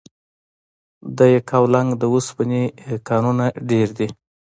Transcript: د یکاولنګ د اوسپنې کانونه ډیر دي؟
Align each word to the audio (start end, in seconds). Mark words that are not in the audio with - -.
د 1.17 1.19
یکاولنګ 1.35 1.89
د 2.01 2.03
اوسپنې 2.13 2.63
کانونه 3.07 3.45
ډیر 3.69 3.87
دي؟ 3.97 4.07